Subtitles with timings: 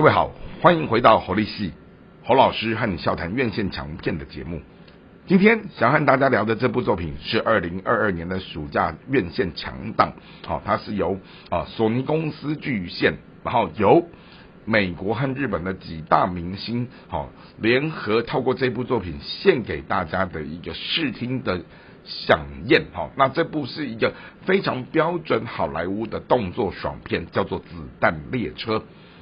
[0.00, 1.74] 各位好，欢迎回到侯立系
[2.24, 4.62] 侯老师和你笑谈院线强片的节目。
[5.26, 10.14] 今天想和大家聊的这部作品是二零二二年的暑假院线强档，
[10.46, 14.08] 好，它是由啊索尼公司巨献，然后由
[14.64, 21.60] 美国和日本的几大明星好联合透过这部作品献给大家的一个视听的
[22.06, 24.14] 响宴，好，那这部是一个
[24.46, 27.68] 非常标准好莱坞的动作爽片，叫做《子
[28.00, 28.78] 弹列车》。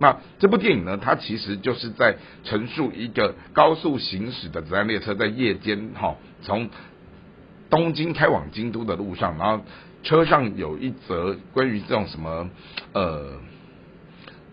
[0.00, 6.70] 那这部电影呢，它其实就是在陈述一个高速行驶的子弹列车在夜间哈，从
[7.68, 9.62] 东京开往京都的路上，然后
[10.02, 12.48] 车上有一则关于这种什么
[12.94, 13.40] 呃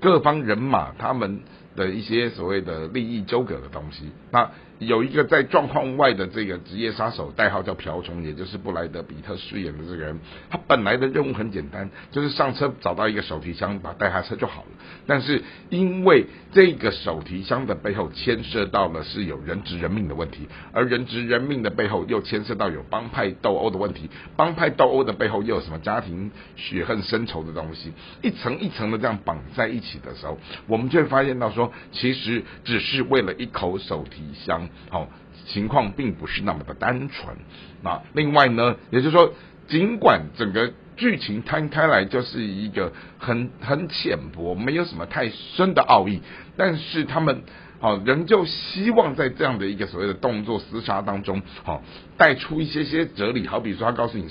[0.00, 1.42] 各方人马他们
[1.76, 4.10] 的一些所谓的利益纠葛的东西。
[4.30, 10.20] 那有一个在状况外的这个职业杀手，代号叫瓢虫，也就是布莱德比特饰演的这个人。
[10.50, 14.68] 他本来的任务很简单，就是上车找到一个手提箱，把带下车就好了。
[15.06, 34.68] 但是因为这个手提箱的背后牵涉到了是有人质人命的问题，而人质人命的背后又牵涉到有帮派斗殴的问题，帮派斗殴的背后又有什么家庭血恨深仇的东西，一层一层的这样绑在一起的时候，我们就会发现到说，其实只是为了一口手提箱。
[34.90, 35.08] 好，
[35.46, 37.36] 情况并不是那么的单纯。
[37.82, 39.32] 那另外呢，也就是说，
[39.68, 46.22] 尽管整个剧情摊开来就是一个很很浅薄，没有什么太深的奥义，
[46.56, 47.42] 但是他们
[47.86, 51.84] 好仍旧希望在这样的一个所谓的动作厮杀当中，好
[52.16, 53.46] 带出一些些哲理。
[53.46, 54.28] 好比说，他告诉你。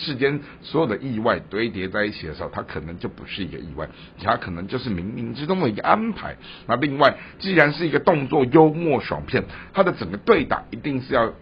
[0.00, 3.88] 世间所有的意外堆叠在一起的时候，它可能就不是一个意外，
[4.22, 6.36] 它可能就是冥冥之中的一个安排。
[6.68, 9.42] 那另外，既然是一个动作幽默爽片，
[9.74, 11.32] 它的整个对打一定是要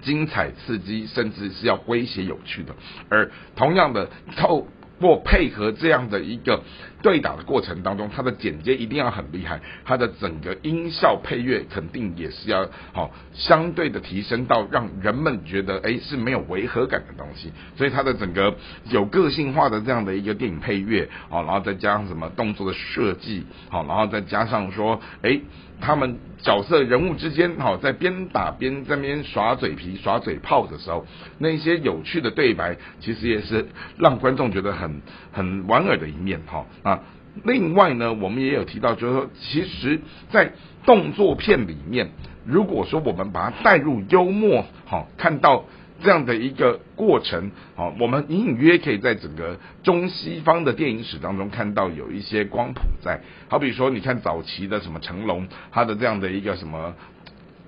[0.00, 2.72] 精彩刺激，甚至是要诙谐有趣的。
[3.08, 4.68] 而同样的透。
[5.02, 6.62] 或配合这样的一个
[7.02, 18.56] 对打的过程当中，它的剪接一定要很厉害，它的整个音效配乐肯定也是要好相对的提升到让人们觉得哎是没有违和感的东西，所以它的整个
[18.90, 25.40] 有个性化的这样的一个电影配乐啊，然后再加上什么动作的设计好，然后再加上说哎。
[25.84, 31.04] 他们角色人物之间，哈，在边打边在边耍嘴皮、耍嘴炮的时候，
[31.38, 33.66] 那些有趣的对白，其实也是
[33.98, 37.00] 让观众觉得很很莞尔的一面，哈啊。
[37.44, 40.00] 另外呢，我们也有提到，就是说，其实，
[40.30, 40.52] 在
[40.86, 42.10] 动作片里面，
[42.46, 45.64] 如果说我们把它带入幽默，哈，看到。
[46.02, 53.20] 这样的一个过程，好，我们隐隐约可以在整个中西方的电影史当中看到有一些光谱在。
[53.48, 56.94] 好比说，你看早期的什么成龙，他的这样的一个什么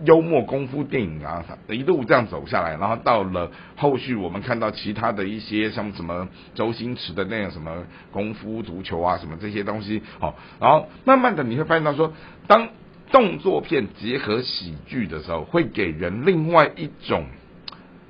[0.05, 12.13] 幽默功夫电影啊，一路这样走下来，然后到了后续，我们看到其他的一些像什么周星驰的那样什么功夫足球啊，什么这些东西，好，然后慢慢的你会发现到说，
[12.49, 12.69] 当
[13.13, 17.25] 动作片结合喜剧的时候，会给人另外一种。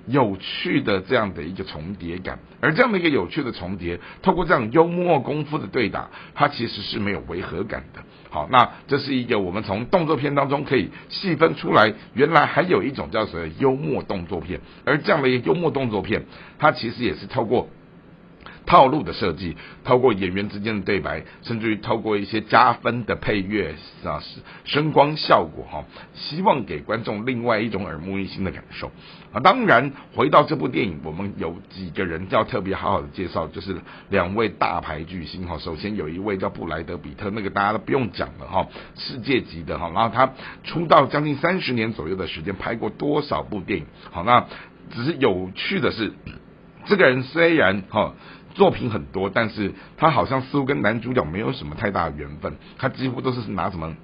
[0.06, 8.02] 有趣的这样的一个重叠感，而这样的一个有趣的重叠，透过这样幽默功夫的对打，它其实是没有违和感的。
[8.30, 16.24] 好，那这是一个我们从动作片当中可以细分出来，原来还有一种叫做幽默动作片，而这样的一个幽默动作片，
[16.58, 17.68] 它其实也是透过。
[18.66, 24.22] 套路的设计，透过演员之间的对白，甚至于透过一些加分的配乐啊，
[24.64, 28.90] 声光效果哈，希望给观众另外一种耳目一新的感受
[29.32, 29.40] 啊。
[29.40, 33.76] 当然，回到这部电影，我们有几个人要特别好好的介绍，就是
[34.08, 35.58] 两位大牌巨星哈。
[35.58, 39.90] 首先有一位叫布莱德比特，那个大家都不用讲了哈，世界级的哈。
[39.94, 40.32] 然后他
[40.62, 43.86] 出道将近三十年左右的时间，拍过多少部电影？
[44.10, 44.46] 好，那
[44.94, 46.14] 只是有趣的是，
[46.86, 48.14] 这个人虽然哈。
[48.54, 53.94] 作品很多，但是他好像似乎跟男主角没有什么太大的缘分，他几乎都是拿什么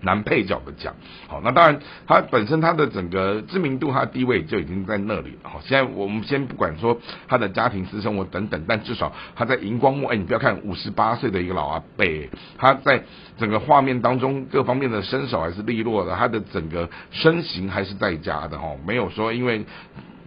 [0.00, 0.94] 男配角的奖。
[1.26, 5.50] 好，那当然他本身他的整个知名度、他的地位就已经在那里了。
[5.50, 6.98] 好，现在我们先不管说
[7.28, 12.06] 他的家庭私生活等等，但至少他在荧光幕，哎，你不要看五十八岁的一个老阿伯，
[12.56, 13.02] 他在
[13.38, 19.66] 整个画面当中各方面的身手还是利落的，他的整个身形还是在家的哦，没有说因为。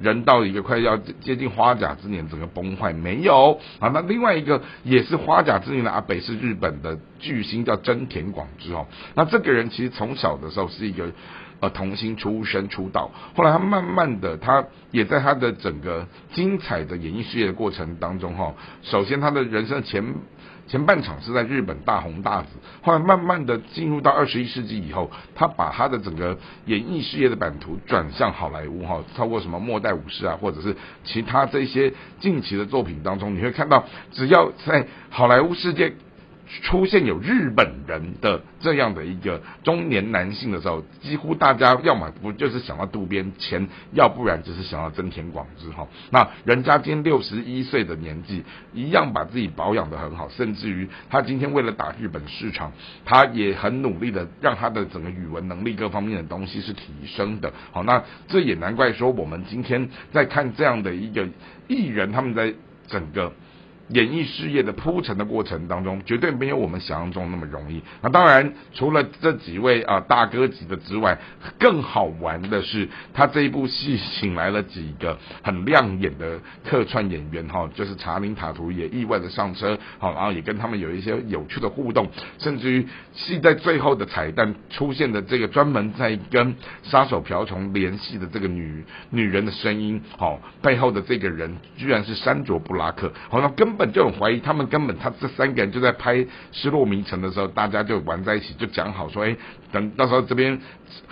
[0.01, 3.89] 人到一个快要接近花甲之年，整个崩坏没有啊？
[3.93, 8.87] 那另外一个也是花甲之年的阿北是日本的巨星，叫真田广之哦。
[9.15, 11.11] 那这个人其实从小的时候是一个
[11.59, 20.03] 呃童星出身出道，后来他慢慢的他也在他的整个精彩的演艺事业的过程当中哈，首先他的人生前。
[20.67, 22.47] 前半场是在日本大红大紫，
[22.81, 35.93] 后来慢慢的进入到二十一世纪以后，他把他的整个演艺事业的版图转向好莱坞哈，超过什么末代武士啊，或者是其他这些近期的作品当中，你会看到，只要在好莱坞世界
[36.61, 45.87] 出现有日本人的这样的一个中年男性的时候，几乎大家要么不就是想到渡边谦，要不然就是想到真田广之哈。
[46.11, 52.71] 那人家今天六十一岁的年纪，一样把自己保养的很好，甚至于他今天为了打日本市场，
[53.03, 57.51] 他也很努力的让他的整个语文能力各方面的东西是提升的。
[57.71, 61.27] 好，那这也难怪说我们今天在看这样的一个
[61.67, 62.53] 艺人，他们在
[62.87, 63.33] 整个。
[63.89, 67.81] 演艺事业的铺陈的过程当中，绝对没有我们想象中那么容易。
[68.01, 71.17] 那当然，除了这几位啊大哥级的之外，
[71.59, 82.09] 更好玩的是，他这一部戏请来了几个很亮眼的客串演员哈，就是查林塔图也意外的上车，好，然后也跟他们有一些有趣的互动，
[82.39, 93.93] 甚至于戏在最后的彩蛋出现的这个专门在跟杀手瓢虫联系的这个女女人的声音，好，背后的这个人居然是山卓布拉克，好，像根本。
[93.93, 96.15] 就很怀疑，他们根本他这三个人就在拍
[96.51, 99.37] 《失落迷城》的时候，大家就玩在一起，就讲好说，哎，
[99.71, 100.59] 等到时候这边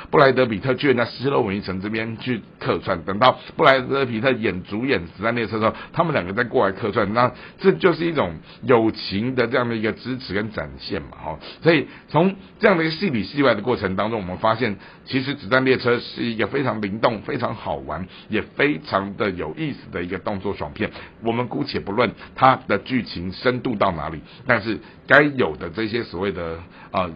[0.09, 8.33] 布莱德比特去人家《失落迷城》这边去客串，等到布莱德比特演主演《子弹列车》的时候，他们两个再过来客串，那这就是一种
[8.63, 11.39] 友情的这样的一个支持跟展现嘛，哈。
[11.61, 14.75] 所以从这样的一个戏里戏外的过程当中，我们发现，
[15.05, 20.89] 其实《子弹列车》是一个非常灵动、非常好玩，也非常的有意思的一个动作爽片。
[21.23, 22.50] 我们姑且不论它。
[22.55, 24.21] 的剧情深度到哪里？
[24.47, 26.59] 但是该有的这些所谓的
[26.91, 27.09] 啊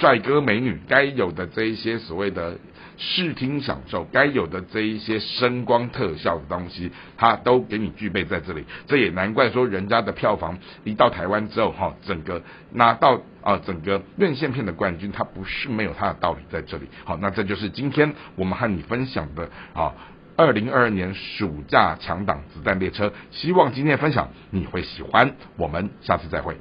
[0.00, 2.58] 帅哥美女，该有的这一些所谓的
[2.98, 8.64] 视听享受，该有的这一些声光特效的东西，它都给你具备在这里。
[8.86, 12.42] 这也难怪说人家的票房一到台湾之后，哈，整个
[12.72, 16.86] 拿到啊整个院线片的冠军，它不是没有它的道理在这里。
[17.04, 19.94] 好，那这就是今天我们和你分享的啊。
[20.40, 25.36] 二零二二年暑假强档子弹列车，希望今天的分享你会喜欢。
[25.58, 26.56] 我们下次再会。